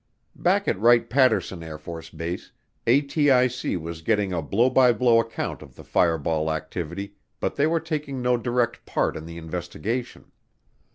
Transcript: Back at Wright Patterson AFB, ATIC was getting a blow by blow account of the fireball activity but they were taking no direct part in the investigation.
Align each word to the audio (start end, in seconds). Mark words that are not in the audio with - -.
Back 0.35 0.67
at 0.67 0.79
Wright 0.79 1.07
Patterson 1.07 1.59
AFB, 1.59 2.49
ATIC 2.87 3.79
was 3.79 4.01
getting 4.01 4.33
a 4.33 4.41
blow 4.41 4.71
by 4.71 4.93
blow 4.93 5.19
account 5.19 5.61
of 5.61 5.75
the 5.75 5.83
fireball 5.83 6.51
activity 6.51 7.13
but 7.39 7.55
they 7.55 7.67
were 7.67 7.79
taking 7.79 8.19
no 8.19 8.35
direct 8.35 8.83
part 8.87 9.15
in 9.15 9.27
the 9.27 9.37
investigation. 9.37 10.31